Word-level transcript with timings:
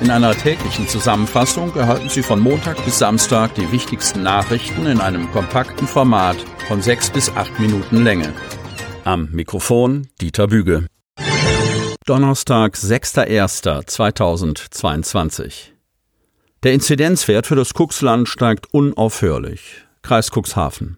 In 0.00 0.10
einer 0.10 0.34
täglichen 0.34 0.88
Zusammenfassung 0.88 1.76
erhalten 1.76 2.08
Sie 2.08 2.22
von 2.22 2.40
Montag 2.40 2.82
bis 2.86 2.98
Samstag 2.98 3.54
die 3.54 3.70
wichtigsten 3.70 4.22
Nachrichten 4.22 4.86
in 4.86 4.98
einem 4.98 5.30
kompakten 5.30 5.86
Format 5.86 6.38
von 6.68 6.80
sechs 6.80 7.10
bis 7.10 7.28
acht 7.36 7.60
Minuten 7.60 8.02
Länge. 8.02 8.32
Am 9.04 9.28
Mikrofon 9.30 10.08
Dieter 10.20 10.46
Büge. 10.46 10.86
Donnerstag, 12.06 12.76
6.1.2022. 12.76 15.72
Der 16.62 16.72
Inzidenzwert 16.72 17.46
für 17.46 17.56
das 17.56 17.74
Cuxland 17.74 18.26
steigt 18.26 18.72
unaufhörlich. 18.72 19.84
Kreis 20.00 20.30
Cuxhaven. 20.30 20.96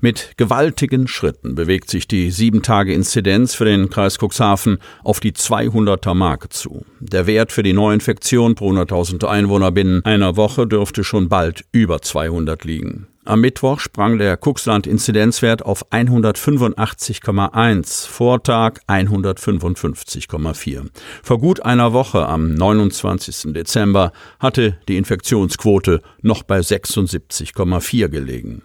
Mit 0.00 0.32
gewaltigen 0.36 1.08
Schritten 1.08 1.54
bewegt 1.54 1.90
sich 1.90 2.08
die 2.08 2.32
7-Tage-Inzidenz 2.32 3.54
für 3.54 3.64
den 3.64 3.90
Kreis 3.90 4.18
Cuxhaven 4.18 4.78
auf 5.04 5.20
die 5.20 5.32
200er 5.32 6.14
Marke 6.14 6.48
zu. 6.48 6.84
Der 7.00 7.26
Wert 7.26 7.52
für 7.52 7.62
die 7.62 7.72
Neuinfektion 7.72 8.54
pro 8.54 8.72
100.000 8.72 9.26
Einwohner 9.26 9.72
binnen 9.72 10.04
einer 10.04 10.36
Woche 10.36 10.66
dürfte 10.66 11.04
schon 11.04 11.28
bald 11.28 11.64
über 11.72 12.00
200 12.00 12.64
liegen. 12.64 13.08
Am 13.28 13.40
Mittwoch 13.42 13.78
sprang 13.80 14.16
der 14.16 14.38
Cuxland-Inzidenzwert 14.38 15.62
auf 15.62 15.92
185,1, 15.92 18.08
Vortag 18.08 18.78
155,4. 18.86 20.86
Vor 21.22 21.38
gut 21.38 21.62
einer 21.62 21.92
Woche, 21.92 22.26
am 22.26 22.54
29. 22.54 23.52
Dezember, 23.52 24.12
hatte 24.40 24.78
die 24.88 24.96
Infektionsquote 24.96 26.00
noch 26.22 26.42
bei 26.42 26.60
76,4 26.60 28.08
gelegen. 28.08 28.62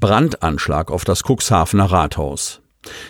Brandanschlag 0.00 0.90
auf 0.90 1.04
das 1.04 1.22
Cuxhavener 1.22 1.84
Rathaus. 1.86 2.60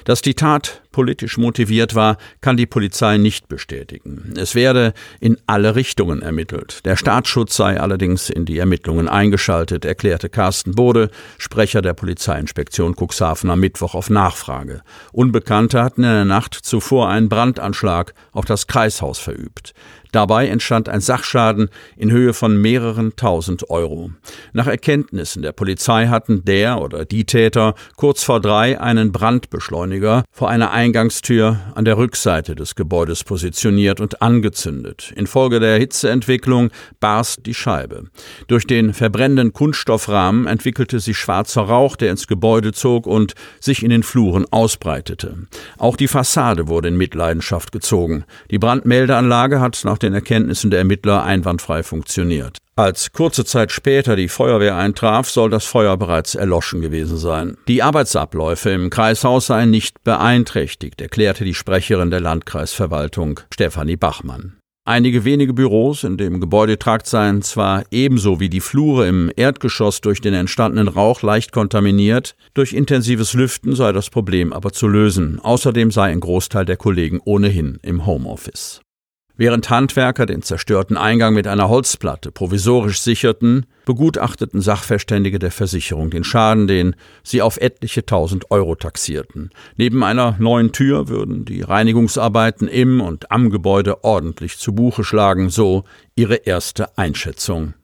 Dass 0.05 0.21
die 0.21 0.35
Tat 0.35 0.83
politisch 0.93 1.39
motiviert 1.39 1.95
war, 1.95 2.19
kann 2.41 2.57
die 2.57 2.67
Polizei 2.67 3.17
nicht 3.17 3.49
bestätigen. 3.49 4.35
Es 4.37 4.55
werde 4.55 4.93
in 5.21 5.39
alle 5.47 5.75
Richtungen 5.75 6.23
ermittelt. 6.23 6.85
Der 6.85 6.97
Staatsschutz 6.97 7.57
sei 7.57 7.81
allerdings 7.81 8.31
in 8.31 8.45
die 8.45 8.59
Ermittlungen 8.59 9.09
eingeschaltet, 9.09 9.85
erklärte 9.85 10.29
Carsten 10.29 10.75
Bode, 10.75 11.11
Sprecher 11.39 11.83
der 11.83 11.95
Polizeiinspektion 11.95 12.95
Cuxhaven 12.95 13.51
am 13.51 13.61
Mittwoch 13.61 13.95
auf 13.95 14.11
Nachfrage. 14.11 14.83
Unbekannte 15.13 15.83
hatten 15.83 16.05
in 16.05 16.11
der 16.11 16.25
Nacht 16.25 16.55
zuvor 16.55 17.09
einen 17.09 17.29
Brandanschlag 17.29 18.15
auf 18.33 18.45
das 18.45 18.67
Kreishaus 18.67 19.19
verübt. 19.19 19.75
Dabei 20.13 20.49
entstand 20.49 20.91
ein 20.91 21.01
Sachschaden 21.01 21.71
in 21.97 22.11
Höhe 22.11 22.35
von 22.35 22.61
mehreren 22.61 23.17
tausend 23.17 23.71
Euro. 23.71 24.11
Nach 24.53 24.67
Erkenntnissen 24.67 25.43
der 25.43 25.53
Polizei 25.53 26.09
hatten 26.09 26.45
der 26.45 26.83
oder 26.83 27.07
die 27.07 27.25
Täter 27.25 27.75
kurz 27.97 28.23
vor 28.23 28.41
drei 28.41 28.79
einen 28.79 29.11
Brandbeschleuniger 29.11 30.25
vor 30.31 30.51
einer 30.51 30.71
Eingangstür 30.83 31.61
an 31.77 31.85
der 31.85 31.97
Rückseite 31.97 32.57
des 32.57 32.75
Gebäudes 32.75 33.23
positioniert 33.23 34.01
und 34.01 34.21
angezündet. 34.21 35.13
Infolge 35.15 35.61
der 35.61 35.79
Hitzeentwicklung 35.79 36.71
barst 36.99 37.47
die 37.47 37.55
Scheibe. 37.55 38.07
Durch 38.49 38.67
den 38.67 38.93
verbrennenden 38.93 39.53
Kunststoffrahmen 39.53 40.49
entwickelte 40.49 40.99
sich 40.99 41.17
schwarzer 41.17 41.63
Rauch, 41.63 41.95
der 41.95 42.11
ins 42.11 42.27
Gebäude 42.27 42.73
zog 42.73 43.07
und 43.07 43.35
sich 43.61 43.85
in 43.85 43.91
den 43.91 44.03
Fluren 44.03 44.45
ausbreitete. 44.51 45.47
Auch 45.79 45.95
die 45.95 46.09
Fassade 46.09 46.67
wurde 46.67 46.89
in 46.89 46.97
Mitleidenschaft 46.97 47.71
gezogen. 47.71 48.25
Die 48.51 48.59
Brandmeldeanlage 48.59 49.61
hat 49.61 49.83
nach 49.85 49.99
den 49.99 50.15
Erkenntnissen 50.15 50.73
der 50.73 50.81
Ermittler 50.81 51.23
einwandfrei 51.23 51.85
funktioniert. 51.85 52.59
Als 52.75 53.13
kurze 53.13 53.45
Zeit 53.45 53.71
später 53.71 54.17
die 54.17 54.29
Feuerwehr 54.29 54.77
eintraf, 54.77 55.29
soll 55.29 55.51
das 55.51 55.67
Feuer 55.67 55.99
bereits 55.99 56.35
erloschen 56.35 56.81
gewesen 56.81 57.19
sein. 57.19 57.59
Die 57.69 57.83
Arbeitsabläufe 57.83 58.71
im 58.71 58.89
Kreishaus 58.89 59.49
seien 59.49 59.71
nicht 59.71 60.03
beeinträchtigt, 60.05 60.72
erklärte 61.01 61.45
die 61.45 61.55
Sprecherin 61.55 62.11
der 62.11 62.21
Landkreisverwaltung 62.21 63.41
Stefanie 63.53 63.97
Bachmann. 63.97 64.57
Einige 64.85 65.25
wenige 65.25 65.55
Büros 65.55 66.03
in 66.03 66.17
dem 66.17 66.41
Gebäudetrakt 66.41 67.07
seien 67.07 67.43
zwar 67.43 67.85
ebenso 67.93 68.41
wie 68.41 68.49
die 68.49 68.61
Flure 68.61 69.07
im 69.07 69.31
Erdgeschoss 69.37 70.01
durch 70.01 70.21
den 70.21 70.35
entstandenen 70.35 70.89
Rauch 70.89 71.23
leicht 71.23 71.53
kontaminiert, 71.53 72.35
durch 72.53 72.73
intensives 72.73 73.33
Lüften 73.33 73.77
sei 73.77 73.93
das 73.93 74.11
Problem 74.11 74.53
aber 74.53 74.73
zu 74.73 74.89
lösen. 74.89 75.39
Außerdem 75.39 75.93
sei 75.93 76.11
ein 76.11 76.19
Großteil 76.19 76.65
der 76.65 76.77
Kollegen 76.77 77.21
ohnehin 77.25 77.79
im 77.83 78.07
Homeoffice. 78.07 78.81
Während 79.43 79.71
Handwerker 79.71 80.25
den 80.25 80.43
zerstörten 80.43 80.97
Eingang 80.97 81.35
mit 81.35 81.49
einer 81.49 81.69
Holzplatte 81.69 82.31
provisorisch 82.31 83.01
sicherten, 83.01 83.67
begutachteten 83.87 84.61
Sachverständige 84.61 85.41
der 85.41 85.51
Versicherung 85.51 86.11
den 86.11 86.23
Schaden, 86.23 86.69
den 86.69 86.95
sie 87.25 87.43
auf 87.43 87.57
etliche 87.57 88.07
tausend 88.07 88.53
Euro 88.53 88.77
taxierten. 88.77 89.51
Neben 89.75 90.05
einer 90.05 90.37
neuen 90.39 90.71
Tür 90.71 91.09
würden 91.09 91.45
die 91.45 91.63
Reinigungsarbeiten 91.63 92.69
im 92.69 93.01
und 93.01 93.33
am 93.33 93.51
Gebäude 93.51 94.05
ordentlich 94.05 94.59
zu 94.59 94.77
Buche 94.77 95.03
schlagen, 95.03 95.51
so 95.51 95.83
ihre 96.15 96.37
erste 96.37 96.97
Einschätzung. 96.97 97.75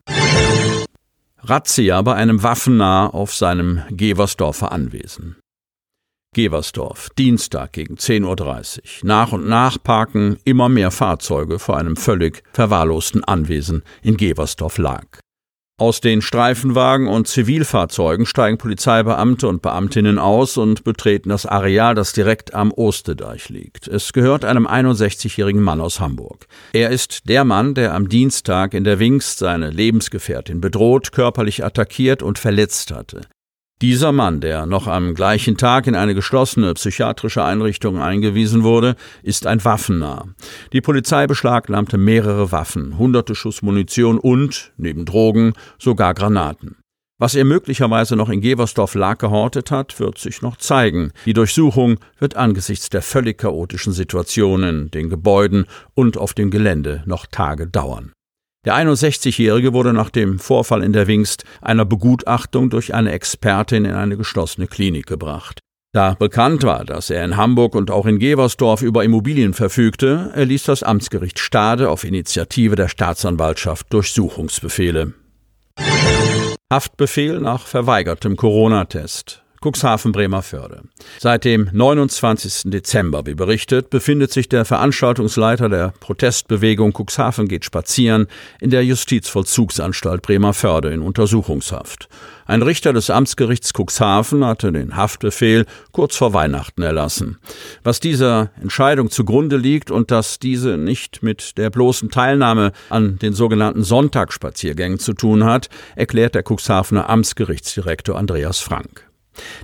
Razzia 1.39 2.01
bei 2.03 2.15
einem 2.15 2.41
Waffennah 2.41 3.07
auf 3.07 3.35
seinem 3.35 3.81
Geversdorfer 3.89 4.71
Anwesen. 4.71 5.35
Geversdorf, 6.35 7.09
Dienstag 7.17 7.73
gegen 7.73 7.95
10.30 7.95 8.77
Uhr. 8.77 8.83
Nach 9.03 9.31
und 9.31 9.47
nach 9.47 9.81
parken 9.81 10.37
immer 10.45 10.69
mehr 10.69 10.91
Fahrzeuge 10.91 11.57
vor 11.57 11.77
einem 11.77 11.95
völlig 11.95 12.43
verwahrlosten 12.53 13.23
Anwesen 13.23 13.83
in 14.03 14.15
Geversdorf 14.15 14.77
lag. 14.77 15.05
Aus 15.79 16.01
den 16.01 16.21
Streifenwagen 16.21 17.07
und 17.07 17.27
Zivilfahrzeugen 17.27 18.25
steigen 18.25 18.57
Polizeibeamte 18.57 19.47
und 19.47 19.61
Beamtinnen 19.61 20.19
aus 20.19 20.57
und 20.57 20.83
betreten 20.83 21.29
das 21.29 21.45
Areal, 21.45 21.95
das 21.95 22.11
direkt 22.11 22.53
am 22.53 22.73
Ostedeich 22.73 23.47
liegt. 23.47 23.87
Es 23.87 24.11
gehört 24.11 24.43
einem 24.43 24.67
61-jährigen 24.67 25.61
Mann 25.61 25.79
aus 25.79 26.01
Hamburg. 26.01 26.47
Er 26.73 26.89
ist 26.89 27.29
der 27.29 27.45
Mann, 27.45 27.75
der 27.75 27.95
am 27.95 28.09
Dienstag 28.09 28.73
in 28.73 28.83
der 28.83 28.99
Wingst 28.99 29.39
seine 29.39 29.69
Lebensgefährtin 29.69 30.59
bedroht, 30.59 31.13
körperlich 31.13 31.63
attackiert 31.63 32.23
und 32.23 32.37
verletzt 32.37 32.91
hatte. 32.91 33.21
Dieser 33.81 34.11
Mann, 34.11 34.41
der 34.41 34.65
noch 34.65 34.87
am 34.87 35.15
gleichen 35.15 35.55
Tag 35.55 35.87
in 35.87 35.95
eine 35.95 36.13
geschlossene 36.13 36.73
psychiatrische 36.73 37.45
Einrichtung 37.45 38.01
eingewiesen 38.01 38.63
wurde, 38.63 38.97
ist 39.23 39.47
ein 39.47 39.63
Waffennah. 39.63 40.25
Die 40.73 40.81
Polizei 40.81 41.27
beschlagnahmte 41.27 41.97
mehrere 41.97 42.51
Waffen, 42.51 42.97
hunderte 42.97 43.35
Schuss 43.35 43.61
Munition 43.61 44.19
und, 44.19 44.73
neben 44.75 45.05
Drogen, 45.05 45.53
sogar 45.77 46.13
Granaten. 46.13 46.75
Was 47.19 47.35
er 47.35 47.45
möglicherweise 47.45 48.17
noch 48.17 48.27
in 48.27 48.41
Geversdorf 48.41 48.95
Lag 48.95 49.17
gehortet 49.17 49.71
hat, 49.71 49.97
wird 49.97 50.17
sich 50.17 50.41
noch 50.41 50.57
zeigen. 50.57 51.13
Die 51.25 51.33
Durchsuchung 51.33 51.99
wird 52.17 52.35
angesichts 52.35 52.89
der 52.89 53.01
völlig 53.01 53.37
chaotischen 53.37 53.93
Situation 53.93 54.61
in 54.63 54.91
den 54.91 55.09
Gebäuden 55.09 55.67
und 55.93 56.17
auf 56.17 56.33
dem 56.33 56.51
Gelände 56.51 57.03
noch 57.05 57.27
Tage 57.27 57.65
dauern. 57.65 58.11
Der 58.65 58.75
61-Jährige 58.75 59.73
wurde 59.73 59.93
nach 59.93 60.09
dem 60.09 60.37
Vorfall 60.37 60.83
in 60.83 60.91
der 60.91 61.07
Wingst 61.07 61.45
einer 61.61 61.85
Begutachtung 61.85 62.69
durch 62.69 62.93
eine 62.93 63.11
Expertin 63.13 63.85
in 63.85 63.93
eine 63.93 64.17
geschlossene 64.17 64.67
Klinik 64.67 65.05
gebracht. 65.05 65.59
Da 65.93 66.13
bekannt 66.13 66.63
war, 66.63 66.85
dass 66.85 67.09
er 67.09 67.23
in 67.23 67.37
Hamburg 67.37 67.73
und 67.73 67.89
auch 67.89 68.05
in 68.05 68.19
Geversdorf 68.19 68.81
über 68.81 69.03
Immobilien 69.03 69.53
verfügte, 69.53 70.31
erließ 70.35 70.63
das 70.63 70.83
Amtsgericht 70.83 71.39
Stade 71.39 71.89
auf 71.89 72.03
Initiative 72.03 72.75
der 72.75 72.89
Staatsanwaltschaft 72.89 73.91
Durchsuchungsbefehle. 73.91 75.13
Haftbefehl 76.71 77.39
nach 77.39 77.65
verweigertem 77.65 78.35
Corona-Test. 78.35 79.43
Cuxhaven 79.61 80.13
Bremerförde. 80.13 80.83
Seit 81.19 81.43
dem 81.43 81.69
29. 81.73 82.71
Dezember, 82.71 83.25
wie 83.25 83.35
berichtet, 83.35 83.89
befindet 83.89 84.31
sich 84.31 84.47
der 84.47 84.63
Veranstaltungsleiter 84.63 85.67
der 85.67 85.93
Protestbewegung 85.99 86.93
Cuxhaven 86.93 87.49
geht 87.49 87.65
spazieren 87.65 88.27
in 88.61 88.69
der 88.69 88.85
Justizvollzugsanstalt 88.85 90.21
Bremerförde 90.21 90.91
in 90.91 91.01
Untersuchungshaft. 91.01 92.07
Ein 92.45 92.61
Richter 92.61 92.93
des 92.93 93.09
Amtsgerichts 93.09 93.73
Cuxhaven 93.77 94.45
hatte 94.45 94.71
den 94.71 94.95
Haftbefehl 94.95 95.65
kurz 95.91 96.15
vor 96.15 96.33
Weihnachten 96.33 96.81
erlassen. 96.81 97.37
Was 97.83 97.99
dieser 97.99 98.51
Entscheidung 98.61 99.11
zugrunde 99.11 99.57
liegt 99.57 99.91
und 99.91 100.09
dass 100.09 100.39
diese 100.39 100.77
nicht 100.77 101.21
mit 101.21 101.57
der 101.57 101.69
bloßen 101.69 102.09
Teilnahme 102.09 102.71
an 102.89 103.19
den 103.19 103.33
sogenannten 103.33 103.83
Sonntagsspaziergängen 103.83 104.99
zu 104.99 105.13
tun 105.13 105.43
hat, 105.43 105.69
erklärt 105.97 106.33
der 106.33 106.43
Cuxhavener 106.47 107.09
Amtsgerichtsdirektor 107.09 108.17
Andreas 108.17 108.59
Frank. 108.59 109.08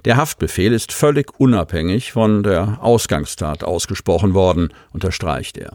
Der 0.06 0.18
Haftbefehl 0.18 0.74
ist 0.74 0.92
völlig 0.92 1.40
unabhängig 1.40 2.12
von 2.12 2.44
der 2.44 2.80
Ausgangstat 2.82 3.64
ausgesprochen 3.64 4.34
worden, 4.34 4.70
unterstreicht 4.92 5.58
er. 5.58 5.72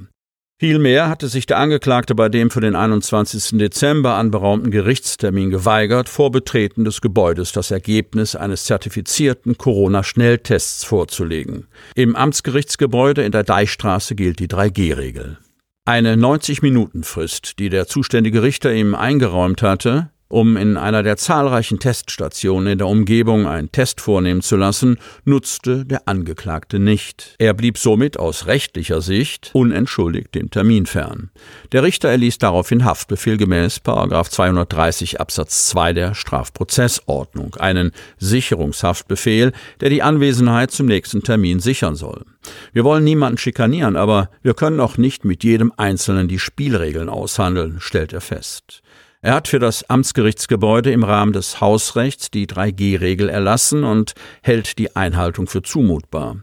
Vielmehr 0.60 1.08
hatte 1.08 1.28
sich 1.28 1.46
der 1.46 1.56
Angeklagte 1.56 2.14
bei 2.14 2.28
dem 2.28 2.50
für 2.50 2.60
den 2.60 2.76
21. 2.76 3.58
Dezember 3.58 4.16
anberaumten 4.16 4.70
Gerichtstermin 4.70 5.48
geweigert, 5.48 6.10
vor 6.10 6.30
Betreten 6.30 6.84
des 6.84 7.00
Gebäudes 7.00 7.52
das 7.52 7.70
Ergebnis 7.70 8.36
eines 8.36 8.64
zertifizierten 8.64 9.56
Corona-Schnelltests 9.56 10.84
vorzulegen. 10.84 11.66
Im 11.94 12.14
Amtsgerichtsgebäude 12.14 13.22
in 13.22 13.32
der 13.32 13.42
Deichstraße 13.42 14.14
gilt 14.14 14.38
die 14.38 14.48
3G-Regel. 14.48 15.38
Eine 15.86 16.16
90-Minuten-Frist, 16.16 17.58
die 17.58 17.70
der 17.70 17.86
zuständige 17.86 18.42
Richter 18.42 18.70
ihm 18.70 18.94
eingeräumt 18.94 19.62
hatte, 19.62 20.10
um 20.30 20.56
in 20.56 20.76
einer 20.76 21.02
der 21.02 21.16
zahlreichen 21.16 21.80
Teststationen 21.80 22.72
in 22.72 22.78
der 22.78 22.86
Umgebung 22.86 23.46
einen 23.46 23.72
Test 23.72 24.00
vornehmen 24.00 24.42
zu 24.42 24.56
lassen, 24.56 24.96
nutzte 25.24 25.84
der 25.84 26.06
Angeklagte 26.06 26.78
nicht. 26.78 27.34
Er 27.38 27.52
blieb 27.52 27.76
somit 27.76 28.18
aus 28.18 28.46
rechtlicher 28.46 29.00
Sicht 29.00 29.50
unentschuldigt 29.52 30.34
dem 30.36 30.50
Termin 30.50 30.86
fern. 30.86 31.30
Der 31.72 31.82
Richter 31.82 32.08
erließ 32.08 32.38
daraufhin 32.38 32.84
Haftbefehl 32.84 33.36
gemäß 33.36 33.80
230 33.82 35.20
Absatz 35.20 35.68
2 35.68 35.92
der 35.94 36.14
Strafprozessordnung, 36.14 37.56
einen 37.56 37.90
Sicherungshaftbefehl, 38.18 39.52
der 39.80 39.90
die 39.90 40.02
Anwesenheit 40.02 40.70
zum 40.70 40.86
nächsten 40.86 41.24
Termin 41.24 41.58
sichern 41.58 41.96
soll. 41.96 42.24
Wir 42.72 42.84
wollen 42.84 43.02
niemanden 43.02 43.38
schikanieren, 43.38 43.96
aber 43.96 44.30
wir 44.42 44.54
können 44.54 44.78
auch 44.78 44.96
nicht 44.96 45.24
mit 45.24 45.42
jedem 45.42 45.72
Einzelnen 45.76 46.28
die 46.28 46.38
Spielregeln 46.38 47.08
aushandeln, 47.08 47.78
stellt 47.80 48.12
er 48.12 48.20
fest. 48.20 48.82
Er 49.22 49.34
hat 49.34 49.48
für 49.48 49.58
das 49.58 49.84
Amtsgerichtsgebäude 49.90 50.90
im 50.92 51.04
Rahmen 51.04 51.34
des 51.34 51.60
Hausrechts 51.60 52.30
die 52.30 52.46
3G-Regel 52.46 53.28
erlassen 53.28 53.84
und 53.84 54.14
hält 54.40 54.78
die 54.78 54.96
Einhaltung 54.96 55.46
für 55.46 55.60
zumutbar. 55.60 56.38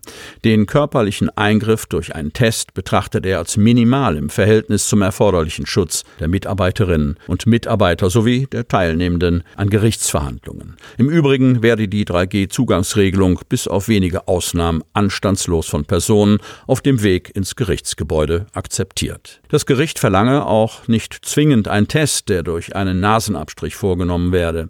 Den 0.45 0.67
körperlichen 0.67 1.35
Eingriff 1.35 1.87
durch 1.87 2.13
einen 2.13 2.33
Test 2.33 2.75
betrachtet 2.75 3.25
er 3.25 3.39
als 3.39 3.57
minimal 3.57 4.15
im 4.15 4.29
Verhältnis 4.29 4.87
zum 4.87 5.01
erforderlichen 5.01 5.65
Schutz 5.65 6.03
der 6.19 6.27
Mitarbeiterinnen 6.27 7.17
und 7.25 7.47
Mitarbeiter 7.47 8.11
sowie 8.11 8.45
der 8.45 8.67
Teilnehmenden 8.67 9.43
an 9.55 9.71
Gerichtsverhandlungen. 9.71 10.75
Im 10.99 11.09
Übrigen 11.09 11.63
werde 11.63 11.87
die 11.87 12.05
3G-Zugangsregelung 12.05 13.39
bis 13.49 13.67
auf 13.67 13.87
wenige 13.87 14.27
Ausnahmen 14.27 14.83
anstandslos 14.93 15.65
von 15.65 15.85
Personen 15.85 16.37
auf 16.67 16.81
dem 16.81 17.01
Weg 17.01 17.35
ins 17.35 17.55
Gerichtsgebäude 17.55 18.45
akzeptiert. 18.53 19.41
Das 19.49 19.65
Gericht 19.65 19.97
verlange 19.97 20.45
auch 20.45 20.87
nicht 20.87 21.17
zwingend 21.25 21.67
einen 21.67 21.87
Test, 21.87 22.29
der 22.29 22.43
durch 22.43 22.66
durch 22.67 22.75
einen 22.75 22.99
Nasenabstrich 22.99 23.75
vorgenommen 23.75 24.31
werde. 24.31 24.67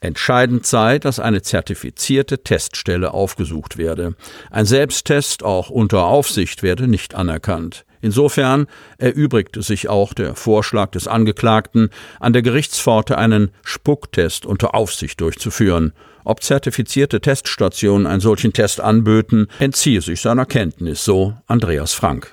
Entscheidend 0.00 0.64
sei, 0.64 0.98
dass 1.00 1.18
eine 1.18 1.42
zertifizierte 1.42 2.44
Teststelle 2.44 3.12
aufgesucht 3.12 3.78
werde. 3.78 4.14
Ein 4.50 4.64
Selbsttest, 4.64 5.42
auch 5.42 5.70
unter 5.70 6.04
Aufsicht, 6.04 6.62
werde 6.62 6.86
nicht 6.86 7.16
anerkannt. 7.16 7.84
Insofern 8.00 8.68
erübrigte 8.98 9.60
sich 9.62 9.88
auch 9.88 10.14
der 10.14 10.36
Vorschlag 10.36 10.92
des 10.92 11.08
Angeklagten, 11.08 11.90
an 12.20 12.32
der 12.32 12.42
Gerichtspforte 12.42 13.18
einen 13.18 13.50
Spucktest 13.64 14.46
unter 14.46 14.76
Aufsicht 14.76 15.20
durchzuführen. 15.20 15.92
Ob 16.24 16.44
zertifizierte 16.44 17.20
Teststationen 17.20 18.06
einen 18.06 18.20
solchen 18.20 18.52
Test 18.52 18.80
anböten, 18.80 19.48
entziehe 19.58 20.00
sich 20.00 20.20
seiner 20.20 20.46
Kenntnis, 20.46 21.04
so 21.04 21.34
Andreas 21.48 21.92
Frank. 21.92 22.32